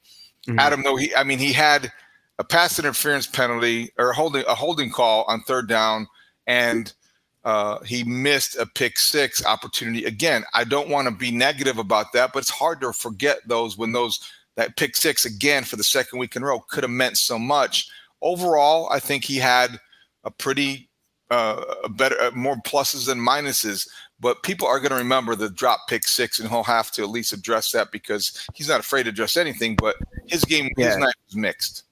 Mm-hmm. 0.47 0.59
Adam, 0.59 0.83
though 0.83 0.95
he, 0.95 1.13
I 1.15 1.23
mean, 1.23 1.39
he 1.39 1.51
had 1.51 1.91
a 2.39 2.43
pass 2.43 2.79
interference 2.79 3.27
penalty 3.27 3.91
or 3.97 4.13
holding 4.13 4.43
a 4.47 4.55
holding 4.55 4.89
call 4.89 5.25
on 5.27 5.41
third 5.41 5.67
down, 5.67 6.07
and 6.45 6.93
uh, 7.43 7.79
he 7.79 8.03
missed 8.03 8.55
a 8.57 8.65
pick 8.65 8.97
six 8.97 9.45
opportunity. 9.45 10.05
Again, 10.05 10.43
I 10.53 10.63
don't 10.63 10.89
want 10.89 11.07
to 11.07 11.13
be 11.13 11.31
negative 11.31 11.77
about 11.77 12.13
that, 12.13 12.33
but 12.33 12.39
it's 12.39 12.49
hard 12.49 12.81
to 12.81 12.93
forget 12.93 13.39
those 13.47 13.77
when 13.77 13.91
those 13.91 14.19
that 14.55 14.75
pick 14.77 14.95
six 14.95 15.25
again 15.25 15.63
for 15.63 15.75
the 15.75 15.83
second 15.83 16.19
week 16.19 16.35
in 16.35 16.43
a 16.43 16.45
row 16.45 16.59
could 16.69 16.83
have 16.83 16.91
meant 16.91 17.17
so 17.17 17.37
much. 17.37 17.89
Overall, 18.21 18.89
I 18.91 18.99
think 18.99 19.23
he 19.23 19.37
had 19.37 19.79
a 20.23 20.31
pretty 20.31 20.89
uh, 21.29 21.61
a 21.83 21.89
better, 21.89 22.19
uh, 22.21 22.31
more 22.31 22.55
pluses 22.65 23.05
than 23.05 23.19
minuses. 23.19 23.87
But 24.19 24.41
people 24.43 24.67
are 24.67 24.79
going 24.79 24.91
to 24.91 24.97
remember 24.97 25.35
the 25.35 25.49
drop 25.49 25.81
pick 25.87 26.07
six, 26.07 26.39
and 26.39 26.49
he'll 26.49 26.63
have 26.63 26.91
to 26.91 27.03
at 27.03 27.09
least 27.09 27.33
address 27.33 27.71
that 27.71 27.91
because 27.91 28.47
he's 28.55 28.67
not 28.67 28.79
afraid 28.79 29.03
to 29.03 29.09
address 29.09 29.37
anything. 29.37 29.75
But 29.75 29.95
his 30.25 30.43
game, 30.43 30.69
yeah. 30.75 30.87
his 30.87 30.97
night 30.97 31.15
was 31.27 31.35
mixed. 31.35 31.83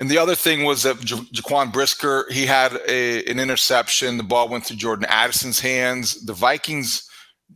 And 0.00 0.10
the 0.10 0.18
other 0.18 0.34
thing 0.34 0.64
was 0.64 0.82
that 0.82 1.08
ja- 1.08 1.18
Jaquan 1.32 1.72
Brisker, 1.72 2.26
he 2.30 2.46
had 2.46 2.80
a, 2.88 3.24
an 3.26 3.38
interception. 3.38 4.16
The 4.16 4.24
ball 4.24 4.48
went 4.48 4.66
through 4.66 4.78
Jordan 4.78 5.06
Addison's 5.08 5.60
hands. 5.60 6.24
The 6.24 6.32
Vikings, 6.32 7.08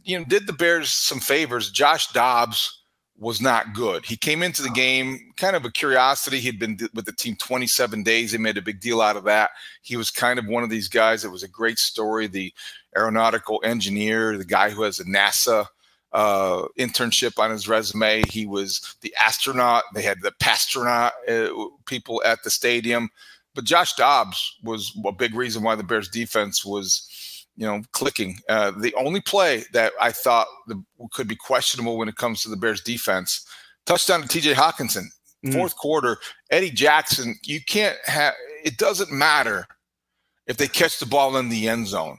you 0.04 0.18
know, 0.18 0.24
did 0.24 0.46
the 0.46 0.52
Bears 0.52 0.90
some 0.90 1.20
favors. 1.20 1.70
Josh 1.70 2.12
Dobbs 2.12 2.78
was 3.18 3.40
not 3.40 3.74
good. 3.74 4.04
He 4.06 4.16
came 4.16 4.44
into 4.44 4.62
the 4.62 4.70
game 4.70 5.32
kind 5.36 5.56
of 5.56 5.64
a 5.64 5.72
curiosity. 5.72 6.38
He'd 6.38 6.60
been 6.60 6.78
with 6.94 7.04
the 7.04 7.12
team 7.12 7.34
27 7.36 8.04
days. 8.04 8.30
They 8.30 8.38
made 8.38 8.56
a 8.56 8.62
big 8.62 8.80
deal 8.80 9.00
out 9.00 9.16
of 9.16 9.24
that. 9.24 9.50
He 9.82 9.96
was 9.96 10.10
kind 10.10 10.38
of 10.38 10.46
one 10.46 10.62
of 10.62 10.70
these 10.70 10.88
guys 10.88 11.24
It 11.24 11.32
was 11.32 11.42
a 11.42 11.48
great 11.48 11.80
story. 11.80 12.28
The 12.28 12.54
aeronautical 12.96 13.60
engineer, 13.64 14.36
the 14.36 14.44
guy 14.44 14.70
who 14.70 14.82
has 14.82 15.00
a 15.00 15.04
NASA 15.04 15.66
uh, 16.12 16.62
internship 16.78 17.38
on 17.38 17.50
his 17.50 17.68
resume. 17.68 18.22
He 18.28 18.46
was 18.46 18.96
the 19.02 19.14
astronaut. 19.20 19.84
They 19.94 20.02
had 20.02 20.22
the 20.22 20.32
Passtronaut 20.40 21.12
uh, 21.28 21.68
people 21.86 22.22
at 22.24 22.42
the 22.42 22.50
stadium. 22.50 23.10
But 23.54 23.64
Josh 23.64 23.94
Dobbs 23.94 24.56
was 24.62 24.96
a 25.04 25.12
big 25.12 25.34
reason 25.34 25.62
why 25.62 25.74
the 25.74 25.82
Bears 25.82 26.08
defense 26.08 26.64
was 26.64 27.08
you 27.58 27.66
know, 27.66 27.82
clicking. 27.92 28.38
Uh, 28.48 28.70
the 28.70 28.94
only 28.94 29.20
play 29.20 29.64
that 29.72 29.92
I 30.00 30.12
thought 30.12 30.46
the, 30.68 30.80
could 31.12 31.26
be 31.26 31.34
questionable 31.34 31.98
when 31.98 32.08
it 32.08 32.14
comes 32.14 32.40
to 32.42 32.48
the 32.48 32.56
Bears 32.56 32.80
defense, 32.80 33.44
touchdown 33.84 34.22
to 34.22 34.28
TJ 34.28 34.54
Hockenson, 34.54 35.06
mm. 35.44 35.52
fourth 35.52 35.76
quarter. 35.76 36.18
Eddie 36.52 36.70
Jackson, 36.70 37.34
you 37.44 37.60
can't 37.60 37.98
have, 38.04 38.34
it 38.64 38.78
doesn't 38.78 39.10
matter 39.10 39.66
if 40.46 40.56
they 40.56 40.68
catch 40.68 41.00
the 41.00 41.06
ball 41.06 41.36
in 41.36 41.48
the 41.48 41.68
end 41.68 41.88
zone. 41.88 42.18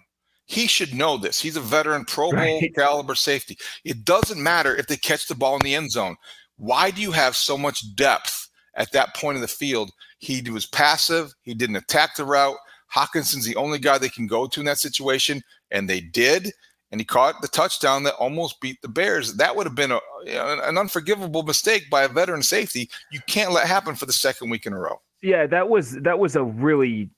He 0.49 0.65
should 0.65 0.95
know 0.95 1.15
this. 1.15 1.39
He's 1.39 1.55
a 1.55 1.61
veteran 1.61 2.05
Pro 2.05 2.31
Bowl 2.31 2.39
right. 2.39 2.73
caliber 2.75 3.13
safety. 3.13 3.55
It 3.85 4.03
doesn't 4.03 4.41
matter 4.41 4.75
if 4.75 4.87
they 4.87 4.97
catch 4.97 5.27
the 5.27 5.35
ball 5.35 5.55
in 5.55 5.61
the 5.61 5.75
end 5.75 5.91
zone. 5.91 6.15
Why 6.57 6.89
do 6.89 7.03
you 7.03 7.11
have 7.11 7.35
so 7.35 7.55
much 7.55 7.95
depth 7.95 8.49
at 8.73 8.91
that 8.93 9.15
point 9.15 9.35
of 9.35 9.41
the 9.41 9.47
field? 9.47 9.91
He 10.17 10.41
was 10.49 10.65
passive. 10.65 11.31
He 11.43 11.53
didn't 11.53 11.75
attack 11.75 12.15
the 12.15 12.25
route. 12.25 12.57
Hockenson's 12.93 13.45
the 13.45 13.55
only 13.57 13.77
guy 13.77 13.99
they 13.99 14.09
can 14.09 14.25
go 14.25 14.47
to 14.47 14.59
in 14.59 14.65
that 14.65 14.79
situation, 14.79 15.43
and 15.69 15.87
they 15.87 16.01
did. 16.01 16.51
And 16.91 16.99
he 16.99 17.05
caught 17.05 17.43
the 17.43 17.47
touchdown 17.47 18.01
that 18.03 18.15
almost 18.15 18.59
beat 18.59 18.81
the 18.81 18.87
Bears. 18.87 19.35
That 19.35 19.55
would 19.55 19.67
have 19.67 19.75
been 19.75 19.91
a, 19.91 19.99
an 20.25 20.79
unforgivable 20.79 21.43
mistake 21.43 21.91
by 21.91 22.01
a 22.01 22.07
veteran 22.07 22.41
safety. 22.41 22.89
You 23.11 23.19
can't 23.27 23.51
let 23.51 23.67
happen 23.67 23.93
for 23.93 24.07
the 24.07 24.13
second 24.13 24.49
week 24.49 24.65
in 24.65 24.73
a 24.73 24.79
row. 24.79 24.99
Yeah, 25.21 25.45
that 25.45 25.69
was 25.69 25.91
that 26.01 26.17
was 26.17 26.35
a 26.35 26.43
really 26.43 27.11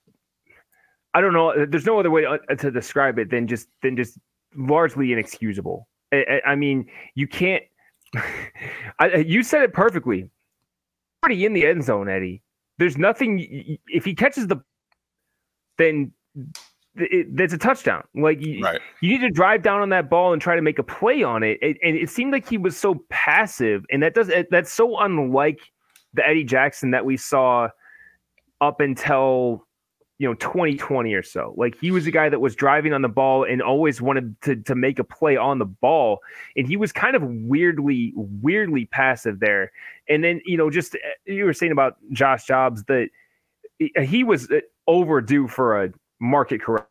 I 1.13 1.21
don't 1.21 1.33
know. 1.33 1.49
Uh, 1.49 1.65
there's 1.67 1.85
no 1.85 1.99
other 1.99 2.11
way 2.11 2.25
uh, 2.25 2.37
uh, 2.49 2.55
to 2.55 2.71
describe 2.71 3.19
it 3.19 3.29
than 3.29 3.47
just 3.47 3.67
than 3.81 3.97
just 3.97 4.17
largely 4.55 5.11
inexcusable. 5.11 5.87
I, 6.13 6.41
I 6.45 6.55
mean, 6.55 6.89
you 7.15 7.27
can't. 7.27 7.63
I, 8.99 9.17
you 9.25 9.43
said 9.43 9.63
it 9.63 9.73
perfectly. 9.73 10.29
Already 11.23 11.45
in 11.45 11.53
the 11.53 11.65
end 11.65 11.83
zone, 11.83 12.09
Eddie. 12.09 12.41
There's 12.77 12.97
nothing. 12.97 13.77
If 13.87 14.05
he 14.05 14.15
catches 14.15 14.47
the 14.47 14.61
then 15.77 16.11
it, 16.95 17.35
that's 17.35 17.53
a 17.53 17.57
touchdown. 17.57 18.03
Like 18.15 18.41
you, 18.41 18.63
right. 18.63 18.79
you 19.01 19.09
need 19.09 19.21
to 19.21 19.29
drive 19.29 19.61
down 19.61 19.81
on 19.81 19.89
that 19.89 20.09
ball 20.09 20.33
and 20.33 20.41
try 20.41 20.55
to 20.55 20.61
make 20.61 20.79
a 20.79 20.83
play 20.83 21.23
on 21.23 21.43
it. 21.43 21.59
it. 21.61 21.77
And 21.83 21.95
it 21.95 22.09
seemed 22.09 22.31
like 22.31 22.47
he 22.47 22.57
was 22.57 22.77
so 22.77 23.03
passive, 23.09 23.85
and 23.91 24.03
that 24.03 24.13
does 24.13 24.31
that's 24.49 24.71
so 24.71 24.97
unlike 24.99 25.59
the 26.13 26.27
Eddie 26.27 26.43
Jackson 26.43 26.91
that 26.91 27.05
we 27.05 27.17
saw 27.17 27.69
up 28.59 28.79
until 28.79 29.65
you 30.21 30.27
know 30.27 30.35
2020 30.35 31.15
or 31.15 31.23
so. 31.23 31.55
Like 31.57 31.75
he 31.81 31.89
was 31.89 32.05
a 32.05 32.11
guy 32.11 32.29
that 32.29 32.39
was 32.39 32.55
driving 32.55 32.93
on 32.93 33.01
the 33.01 33.09
ball 33.09 33.43
and 33.43 33.59
always 33.59 34.03
wanted 34.03 34.39
to 34.43 34.55
to 34.55 34.75
make 34.75 34.99
a 34.99 35.03
play 35.03 35.35
on 35.35 35.57
the 35.57 35.65
ball, 35.65 36.19
and 36.55 36.67
he 36.67 36.77
was 36.77 36.91
kind 36.91 37.15
of 37.15 37.23
weirdly 37.23 38.13
weirdly 38.15 38.85
passive 38.85 39.39
there. 39.39 39.71
And 40.07 40.23
then 40.23 40.39
you 40.45 40.57
know 40.57 40.69
just 40.69 40.93
eh, 40.93 40.99
you 41.25 41.43
were 41.43 41.53
saying 41.53 41.71
about 41.71 41.97
Josh 42.11 42.45
Dobbs 42.45 42.83
that 42.83 43.09
eh, 43.81 44.03
he 44.03 44.23
was 44.23 44.49
eh, 44.51 44.59
overdue 44.85 45.47
for 45.47 45.83
a 45.83 45.91
market 46.19 46.61
correction. 46.61 46.85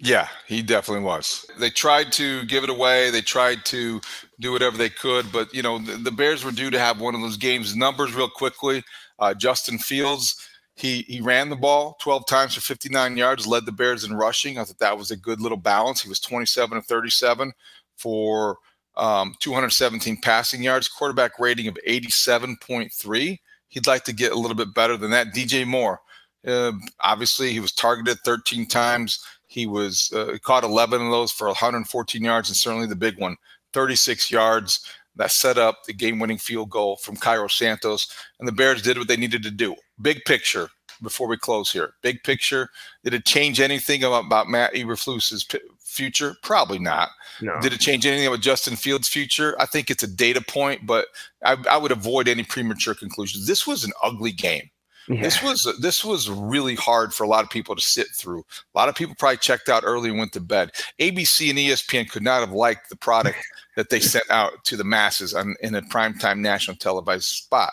Yeah, 0.00 0.26
he 0.48 0.62
definitely 0.62 1.04
was. 1.04 1.46
They 1.60 1.70
tried 1.70 2.10
to 2.14 2.44
give 2.46 2.64
it 2.64 2.70
away. 2.70 3.10
They 3.10 3.20
tried 3.20 3.64
to 3.66 4.00
do 4.40 4.50
whatever 4.50 4.76
they 4.76 4.90
could, 4.90 5.30
but 5.30 5.54
you 5.54 5.62
know 5.62 5.78
the, 5.78 5.92
the 5.92 6.10
Bears 6.10 6.44
were 6.44 6.50
due 6.50 6.70
to 6.70 6.78
have 6.80 7.00
one 7.00 7.14
of 7.14 7.20
those 7.20 7.36
games. 7.36 7.76
Numbers 7.76 8.14
real 8.14 8.28
quickly. 8.28 8.82
Uh, 9.20 9.32
Justin 9.32 9.78
Fields, 9.78 10.48
he 10.74 11.02
he 11.02 11.20
ran 11.20 11.50
the 11.50 11.56
ball 11.56 11.96
12 12.00 12.26
times 12.26 12.54
for 12.54 12.60
59 12.60 13.16
yards, 13.16 13.46
led 13.46 13.66
the 13.66 13.72
Bears 13.72 14.04
in 14.04 14.14
rushing. 14.14 14.58
I 14.58 14.64
thought 14.64 14.78
that 14.78 14.96
was 14.96 15.10
a 15.10 15.16
good 15.16 15.40
little 15.40 15.58
balance. 15.58 16.00
He 16.02 16.08
was 16.08 16.20
27 16.20 16.78
of 16.78 16.86
37 16.86 17.52
for 17.96 18.56
um, 18.96 19.34
217 19.40 20.18
passing 20.22 20.62
yards, 20.62 20.88
quarterback 20.88 21.38
rating 21.38 21.68
of 21.68 21.78
87.3. 21.86 23.38
He'd 23.68 23.86
like 23.86 24.04
to 24.04 24.12
get 24.12 24.32
a 24.32 24.38
little 24.38 24.56
bit 24.56 24.74
better 24.74 24.96
than 24.96 25.10
that. 25.12 25.28
DJ 25.34 25.66
Moore, 25.66 26.00
Uh, 26.46 26.72
obviously, 27.00 27.52
he 27.52 27.60
was 27.60 27.72
targeted 27.72 28.18
13 28.24 28.66
times. 28.66 29.24
He 29.46 29.66
was 29.66 30.12
uh, 30.14 30.36
caught 30.42 30.64
11 30.64 31.00
of 31.00 31.10
those 31.10 31.32
for 31.32 31.46
114 31.48 32.22
yards, 32.22 32.48
and 32.48 32.56
certainly 32.56 32.86
the 32.86 32.96
big 32.96 33.18
one, 33.18 33.36
36 33.72 34.30
yards 34.30 34.86
that 35.16 35.30
set 35.30 35.58
up 35.58 35.84
the 35.84 35.92
game-winning 35.92 36.38
field 36.38 36.70
goal 36.70 36.96
from 36.96 37.16
Cairo 37.16 37.48
Santos. 37.48 38.12
And 38.38 38.48
the 38.48 38.52
Bears 38.52 38.82
did 38.82 38.98
what 38.98 39.08
they 39.08 39.16
needed 39.16 39.42
to 39.42 39.50
do. 39.50 39.76
Big 40.00 40.24
picture 40.24 40.68
before 41.02 41.28
we 41.28 41.36
close 41.36 41.70
here. 41.70 41.94
Big 42.02 42.22
picture. 42.22 42.70
Did 43.04 43.14
it 43.14 43.24
change 43.24 43.60
anything 43.60 44.04
about, 44.04 44.26
about 44.26 44.48
Matt 44.48 44.72
Eberflus's 44.74 45.44
p- 45.44 45.60
future? 45.80 46.34
Probably 46.42 46.78
not. 46.78 47.10
No. 47.40 47.60
Did 47.60 47.72
it 47.72 47.80
change 47.80 48.06
anything 48.06 48.26
about 48.26 48.40
Justin 48.40 48.76
Fields' 48.76 49.08
future? 49.08 49.54
I 49.60 49.66
think 49.66 49.90
it's 49.90 50.02
a 50.02 50.06
data 50.06 50.40
point, 50.40 50.86
but 50.86 51.06
I, 51.44 51.56
I 51.68 51.76
would 51.76 51.92
avoid 51.92 52.28
any 52.28 52.44
premature 52.44 52.94
conclusions. 52.94 53.46
This 53.46 53.66
was 53.66 53.84
an 53.84 53.92
ugly 54.02 54.32
game. 54.32 54.70
Yeah. 55.08 55.22
This 55.22 55.42
was 55.42 55.76
this 55.80 56.04
was 56.04 56.30
really 56.30 56.74
hard 56.74 57.12
for 57.12 57.24
a 57.24 57.28
lot 57.28 57.42
of 57.42 57.50
people 57.50 57.74
to 57.74 57.80
sit 57.80 58.08
through. 58.14 58.44
A 58.74 58.78
lot 58.78 58.88
of 58.88 58.94
people 58.94 59.14
probably 59.18 59.38
checked 59.38 59.68
out 59.68 59.82
early 59.84 60.10
and 60.10 60.18
went 60.18 60.32
to 60.32 60.40
bed. 60.40 60.70
ABC 61.00 61.50
and 61.50 61.58
ESPN 61.58 62.08
could 62.08 62.22
not 62.22 62.40
have 62.40 62.52
liked 62.52 62.88
the 62.88 62.96
product 62.96 63.38
that 63.76 63.90
they 63.90 64.00
sent 64.00 64.30
out 64.30 64.64
to 64.64 64.76
the 64.76 64.84
masses 64.84 65.34
on, 65.34 65.56
in 65.60 65.74
a 65.74 65.82
primetime 65.82 66.38
national 66.38 66.76
televised 66.76 67.24
spot. 67.24 67.72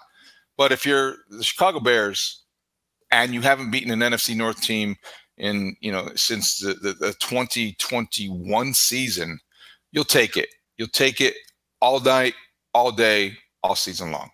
But 0.57 0.71
if 0.71 0.86
you're 0.86 1.17
the 1.29 1.43
Chicago 1.43 1.79
Bears 1.79 2.43
and 3.12 3.33
you 3.33 3.41
haven't 3.41 3.71
beaten 3.71 3.91
an 3.91 4.12
NFC 4.12 4.36
North 4.36 4.62
team 4.62 4.95
in 5.38 5.75
you 5.79 5.91
know 5.91 6.09
since 6.15 6.59
the, 6.59 6.74
the, 6.74 6.93
the 6.93 7.13
2021 7.19 8.74
season, 8.74 9.39
you'll 9.91 10.03
take 10.03 10.36
it. 10.36 10.50
You'll 10.77 10.88
take 10.88 11.21
it 11.21 11.36
all 11.81 12.00
night, 12.00 12.33
all 12.74 12.91
day, 12.91 13.33
all 13.63 13.75
season 13.75 14.12
long. 14.12 14.29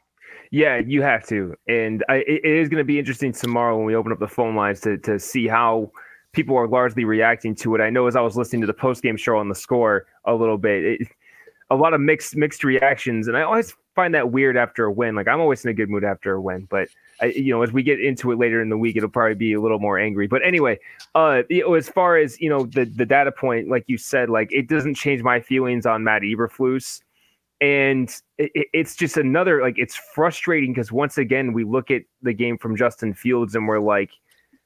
Yeah, 0.55 0.77
you 0.77 1.01
have 1.01 1.27
to, 1.27 1.53
and 1.67 2.01
I, 2.07 2.23
it 2.25 2.45
is 2.45 2.69
going 2.69 2.79
to 2.79 2.85
be 2.85 2.97
interesting 2.97 3.33
tomorrow 3.33 3.75
when 3.75 3.85
we 3.85 3.93
open 3.93 4.13
up 4.13 4.19
the 4.19 4.27
phone 4.29 4.55
lines 4.55 4.79
to 4.81 4.97
to 4.99 5.19
see 5.19 5.49
how 5.49 5.91
people 6.31 6.55
are 6.55 6.65
largely 6.65 7.03
reacting 7.03 7.55
to 7.55 7.75
it. 7.75 7.81
I 7.81 7.89
know 7.89 8.07
as 8.07 8.15
I 8.15 8.21
was 8.21 8.37
listening 8.37 8.61
to 8.61 8.67
the 8.67 8.73
post 8.73 9.03
game 9.03 9.17
show 9.17 9.35
on 9.35 9.49
the 9.49 9.55
score 9.55 10.05
a 10.23 10.33
little 10.33 10.57
bit, 10.57 10.85
it, 10.85 11.07
a 11.71 11.75
lot 11.75 11.93
of 11.93 11.99
mixed 11.99 12.37
mixed 12.37 12.63
reactions, 12.63 13.27
and 13.27 13.35
I 13.35 13.41
always 13.41 13.75
find 13.95 14.15
that 14.15 14.31
weird 14.31 14.55
after 14.55 14.85
a 14.85 14.91
win. 14.93 15.13
Like 15.13 15.27
I'm 15.27 15.41
always 15.41 15.65
in 15.65 15.71
a 15.71 15.73
good 15.73 15.89
mood 15.89 16.05
after 16.05 16.35
a 16.35 16.41
win, 16.41 16.69
but 16.71 16.87
I, 17.19 17.25
you 17.25 17.51
know, 17.51 17.61
as 17.61 17.73
we 17.73 17.83
get 17.83 17.99
into 17.99 18.31
it 18.31 18.39
later 18.39 18.61
in 18.61 18.69
the 18.69 18.77
week, 18.77 18.95
it'll 18.95 19.09
probably 19.09 19.35
be 19.35 19.51
a 19.51 19.59
little 19.59 19.79
more 19.79 19.99
angry. 19.99 20.27
But 20.27 20.41
anyway, 20.45 20.79
uh, 21.15 21.43
you 21.49 21.63
know, 21.63 21.73
as 21.73 21.89
far 21.89 22.15
as 22.15 22.39
you 22.39 22.47
know, 22.47 22.65
the 22.65 22.85
the 22.85 23.05
data 23.05 23.33
point, 23.33 23.67
like 23.67 23.83
you 23.87 23.97
said, 23.97 24.29
like 24.29 24.53
it 24.53 24.69
doesn't 24.69 24.95
change 24.95 25.21
my 25.21 25.41
feelings 25.41 25.85
on 25.85 26.05
Matt 26.05 26.21
Eberflus 26.21 27.01
and 27.61 28.09
it, 28.37 28.67
it's 28.73 28.95
just 28.95 29.17
another 29.17 29.61
like 29.61 29.75
it's 29.77 29.95
frustrating 29.95 30.73
because 30.73 30.91
once 30.91 31.17
again 31.17 31.53
we 31.53 31.63
look 31.63 31.89
at 31.91 32.03
the 32.21 32.33
game 32.33 32.57
from 32.57 32.75
Justin 32.75 33.13
Fields 33.13 33.55
and 33.55 33.67
we're 33.67 33.79
like 33.79 34.11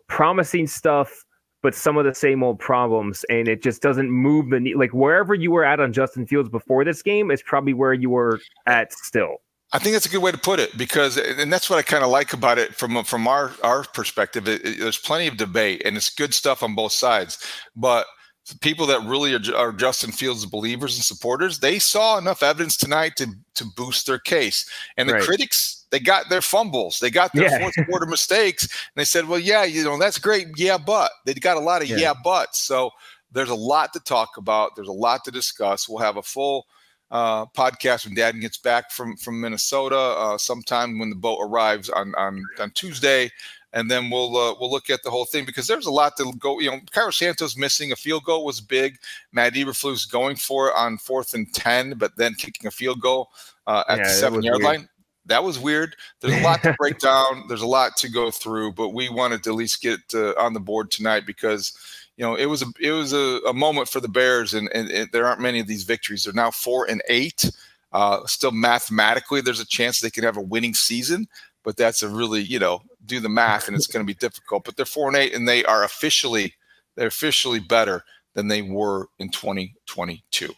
promising 0.08 0.68
stuff 0.68 1.26
but 1.62 1.76
some 1.76 1.98
of 1.98 2.06
the 2.06 2.14
same 2.14 2.44
old 2.44 2.60
problems 2.60 3.26
and 3.30 3.48
it 3.48 3.62
just 3.62 3.82
doesn't 3.82 4.10
move 4.10 4.50
the 4.50 4.74
like 4.76 4.94
wherever 4.94 5.34
you 5.34 5.52
were 5.52 5.64
at 5.64 5.80
on 5.80 5.94
Justin 5.94 6.26
Fields 6.26 6.50
before 6.50 6.84
this 6.84 7.02
game 7.02 7.32
is 7.32 7.42
probably 7.42 7.74
where 7.74 7.94
you 7.94 8.10
were 8.10 8.40
at 8.66 8.94
still. 8.94 9.38
I 9.72 9.78
think 9.78 9.94
that's 9.94 10.08
a 10.08 10.10
good 10.10 10.24
way 10.24 10.32
to 10.32 10.38
put 10.38 10.60
it 10.60 10.76
because, 10.78 11.18
and 11.18 11.54
that's 11.54 11.70
what 11.70 11.78
I 11.78 11.84
kind 11.84 12.04
of 12.04 12.10
like 12.10 12.34
about 12.34 12.58
it 12.58 12.74
from 12.74 13.04
from 13.04 13.28
our 13.28 13.52
our 13.64 13.84
perspective. 13.84 14.48
It, 14.48 14.66
it, 14.66 14.80
there's 14.80 14.98
plenty 14.98 15.28
of 15.28 15.38
debate, 15.38 15.84
and 15.86 15.96
it's 15.96 16.10
good 16.10 16.34
stuff 16.34 16.64
on 16.64 16.74
both 16.74 16.92
sides. 16.92 17.38
But 17.76 18.08
people 18.56 18.86
that 18.88 19.02
really 19.02 19.34
are, 19.34 19.56
are, 19.56 19.72
Justin 19.72 20.12
Fields 20.12 20.46
believers 20.46 20.96
and 20.96 21.04
supporters, 21.04 21.60
they 21.60 21.80
saw 21.80 22.18
enough 22.18 22.44
evidence 22.44 22.78
tonight 22.78 23.14
to 23.18 23.28
to 23.56 23.66
boost 23.76 24.08
their 24.08 24.20
case. 24.20 24.70
And 24.98 25.10
the 25.10 25.14
right. 25.14 25.24
critics, 25.24 25.86
they 25.92 26.00
got 26.00 26.30
their 26.30 26.42
fumbles, 26.42 27.00
they 27.00 27.10
got 27.10 27.32
their 27.34 27.50
yeah. 27.50 27.60
fourth 27.60 27.76
quarter 27.88 28.06
mistakes, 28.08 28.64
and 28.64 28.96
they 28.96 29.06
said, 29.06 29.28
"Well, 29.28 29.40
yeah, 29.40 29.64
you 29.64 29.84
know 29.84 29.98
that's 29.98 30.20
great, 30.20 30.48
yeah, 30.58 30.78
but 30.78 31.12
they 31.26 31.34
got 31.34 31.58
a 31.58 31.62
lot 31.62 31.82
of 31.82 31.90
yeah, 31.90 31.98
yeah 31.98 32.14
buts." 32.24 32.62
So 32.62 32.92
there's 33.32 33.50
a 33.50 33.56
lot 33.56 33.94
to 33.94 34.00
talk 34.00 34.38
about. 34.38 34.76
There's 34.76 34.88
a 34.88 34.94
lot 34.94 35.24
to 35.26 35.32
discuss. 35.32 35.88
We'll 35.88 36.00
have 36.00 36.18
a 36.18 36.24
full 36.24 36.66
uh, 37.12 37.46
podcast 37.48 38.06
when 38.06 38.16
Dan 38.16 38.40
gets 38.40 38.58
back 38.58 38.92
from 38.92 39.18
from 39.18 39.40
Minnesota 39.42 39.98
uh, 39.98 40.38
sometime 40.38 41.00
when 41.00 41.10
the 41.10 41.16
boat 41.16 41.40
arrives 41.42 41.90
on 41.90 42.14
on 42.16 42.44
on 42.60 42.72
Tuesday 42.72 43.32
and 43.74 43.90
then 43.90 44.10
we'll 44.10 44.36
uh, 44.36 44.56
we'll 44.60 44.72
look 44.72 44.90
at 44.90 45.04
the 45.04 45.10
whole 45.10 45.26
thing 45.26 45.46
because 45.46 45.68
there's 45.68 45.86
a 45.86 45.92
lot 45.92 46.18
to 46.18 46.34
go. 46.40 46.60
You 46.60 46.72
know, 46.72 46.80
Cairo 46.92 47.12
Santos 47.12 47.56
missing 47.56 47.92
a 47.92 47.96
field 47.96 48.24
goal 48.24 48.46
was 48.46 48.62
big. 48.62 48.98
Matt 49.32 49.54
Eberflus 49.54 50.10
going 50.10 50.36
for 50.36 50.70
it 50.70 50.74
on 50.76 50.98
fourth 50.98 51.34
and 51.34 51.52
ten, 51.54 51.94
but 51.98 52.16
then 52.18 52.34
kicking 52.34 52.68
a 52.68 52.72
field 52.72 53.02
goal 53.02 53.30
uh, 53.68 53.84
at 53.88 54.00
yeah, 54.00 54.04
the 54.06 54.10
seven 54.10 54.42
yard 54.42 54.62
weird. 54.62 54.66
line. 54.66 54.90
That 55.26 55.44
was 55.44 55.60
weird. 55.60 55.96
There's 56.22 56.40
a 56.40 56.44
lot 56.44 56.64
to 56.64 56.74
break 56.80 56.98
down. 57.00 57.44
There's 57.48 57.62
a 57.62 57.68
lot 57.68 57.96
to 57.98 58.10
go 58.10 58.32
through, 58.32 58.74
but 58.74 58.90
we 58.90 59.10
wanted 59.10 59.44
to 59.44 59.52
at 59.52 59.56
least 59.56 59.82
get 59.82 60.00
uh, 60.16 60.34
on 60.40 60.54
the 60.54 60.60
board 60.60 60.90
tonight 60.90 61.28
because 61.28 61.78
you 62.20 62.26
know 62.26 62.36
it 62.36 62.48
was 62.48 62.62
a 62.62 62.66
it 62.82 62.92
was 62.92 63.14
a, 63.14 63.40
a 63.48 63.54
moment 63.54 63.88
for 63.88 64.02
the 64.02 64.10
Bears, 64.10 64.54
and, 64.54 64.70
and, 64.74 65.10
there 65.14 65.26
aren't 65.26 65.40
many 65.40 65.62
of 65.62 65.68
these 65.68 65.84
victories. 65.84 66.26
They're 66.26 66.34
now 66.34 66.52
four 66.52 66.86
and 66.90 67.02
eight. 67.08 67.50
Uh, 67.94 68.26
still 68.26 68.52
mathematically, 68.52 69.40
there's 69.40 69.62
a 69.62 69.66
chance 69.66 70.02
they 70.02 70.10
could 70.12 70.26
have 70.26 70.36
a 70.36 70.42
winning 70.42 70.74
season, 70.74 71.30
but 71.64 71.78
that's 71.78 72.04
a 72.04 72.10
really 72.10 72.42
you 72.42 72.60
know 72.60 72.82
do 73.06 73.22
the 73.22 73.30
math, 73.30 73.70
and 73.70 73.78
it's 73.78 73.88
going 73.88 74.06
to 74.06 74.08
be 74.08 74.20
difficult. 74.20 74.66
But 74.66 74.76
they're 74.76 74.86
four 74.86 75.08
and 75.08 75.16
eight, 75.16 75.34
and 75.34 75.48
they 75.48 75.64
are 75.64 75.86
officially 75.86 76.56
they're 76.96 77.08
officially 77.08 77.62
better 77.62 78.04
than 78.34 78.50
they 78.50 78.64
were 78.64 79.08
in 79.18 79.30
2022. 79.30 80.54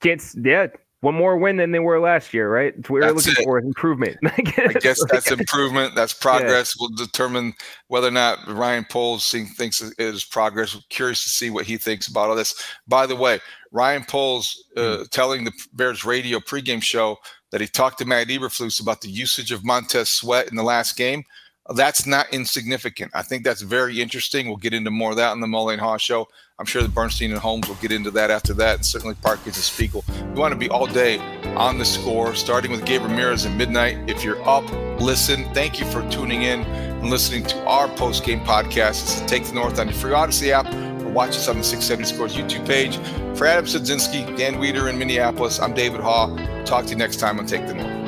Gets 0.00 0.34
yeah, 0.42 0.68
one 1.04 1.14
more 1.14 1.36
win 1.36 1.58
than 1.58 1.70
they 1.70 1.80
were 1.80 2.00
last 2.00 2.32
year, 2.32 2.50
right? 2.50 2.72
We're 2.88 3.02
that's 3.02 3.26
looking 3.26 3.42
it. 3.42 3.44
for 3.44 3.58
improvement. 3.58 4.16
I 4.24 4.72
guess 4.80 4.98
that's 5.10 5.30
improvement. 5.30 5.94
That's 5.94 6.14
progress. 6.14 6.74
Yeah. 6.74 6.80
We'll 6.88 6.96
determine 6.96 7.52
whether 7.88 8.08
or 8.08 8.12
not 8.12 8.38
Ryan 8.48 8.86
Poles 8.88 9.30
thinks 9.30 9.82
it 9.82 9.92
is 9.98 10.24
progress. 10.24 10.76
curious 10.88 11.22
to 11.24 11.28
see 11.28 11.50
what 11.50 11.66
he 11.66 11.76
thinks 11.76 12.08
about 12.08 12.30
all 12.30 12.36
this. 12.36 12.54
By 12.88 13.04
the 13.04 13.16
way, 13.16 13.38
Ryan 13.70 14.04
Poles 14.04 14.64
uh, 14.76 14.80
mm. 14.80 15.10
telling 15.10 15.44
the 15.44 15.52
Bears 15.74 16.06
radio 16.06 16.38
pregame 16.38 16.82
show 16.82 17.18
that 17.52 17.60
he 17.60 17.66
talked 17.66 17.98
to 17.98 18.06
Matt 18.06 18.28
Eberflus 18.28 18.80
about 18.80 19.02
the 19.02 19.10
usage 19.10 19.52
of 19.52 19.62
Montez 19.62 20.08
Sweat 20.08 20.48
in 20.48 20.56
the 20.56 20.62
last 20.62 20.96
game. 20.96 21.22
That's 21.72 22.06
not 22.06 22.26
insignificant. 22.30 23.12
I 23.14 23.22
think 23.22 23.42
that's 23.42 23.62
very 23.62 24.02
interesting. 24.02 24.48
We'll 24.48 24.58
get 24.58 24.74
into 24.74 24.90
more 24.90 25.12
of 25.12 25.16
that 25.16 25.32
in 25.32 25.40
the 25.40 25.46
Mullen 25.46 25.78
Haugh 25.78 25.98
show. 25.98 26.28
I'm 26.58 26.66
sure 26.66 26.82
the 26.82 26.88
Bernstein 26.88 27.32
and 27.32 27.40
Holmes 27.40 27.66
will 27.66 27.74
get 27.76 27.90
into 27.90 28.10
that 28.12 28.30
after 28.30 28.52
that, 28.54 28.76
and 28.76 28.86
certainly 28.86 29.14
Park 29.14 29.38
Parkins 29.38 29.56
and 29.56 29.64
Spiegel. 29.64 30.04
We 30.34 30.40
want 30.40 30.52
to 30.52 30.58
be 30.58 30.68
all 30.68 30.86
day 30.86 31.18
on 31.56 31.78
the 31.78 31.84
score, 31.84 32.34
starting 32.34 32.70
with 32.70 32.84
Gabe 32.84 33.02
Ramirez 33.02 33.46
at 33.46 33.56
midnight. 33.56 33.98
If 34.08 34.22
you're 34.22 34.46
up, 34.46 34.70
listen. 35.00 35.52
Thank 35.54 35.80
you 35.80 35.86
for 35.86 36.08
tuning 36.10 36.42
in 36.42 36.60
and 36.60 37.10
listening 37.10 37.44
to 37.46 37.64
our 37.64 37.88
post 37.96 38.24
game 38.24 38.40
podcast. 38.40 39.02
It's 39.02 39.20
Take 39.22 39.46
the 39.46 39.54
North 39.54 39.78
on 39.80 39.86
the 39.86 39.92
free 39.94 40.12
Audacy 40.12 40.50
app 40.50 40.66
or 41.02 41.08
watch 41.08 41.30
us 41.30 41.48
on 41.48 41.58
the 41.58 41.64
670 41.64 42.14
Scores 42.14 42.34
YouTube 42.36 42.66
page. 42.66 42.98
For 43.36 43.46
Adam 43.46 43.64
Studzinski, 43.64 44.36
Dan 44.36 44.56
Wiederer 44.56 44.90
in 44.90 44.98
Minneapolis, 44.98 45.58
I'm 45.58 45.72
David 45.72 46.02
Haugh. 46.02 46.64
Talk 46.66 46.84
to 46.84 46.90
you 46.90 46.96
next 46.96 47.16
time 47.16 47.38
on 47.38 47.46
Take 47.46 47.66
the 47.66 47.74
North. 47.74 48.03